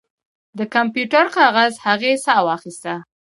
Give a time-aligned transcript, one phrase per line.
[0.57, 2.93] د کمپیوټر کاغذ هغې ساه واخیسته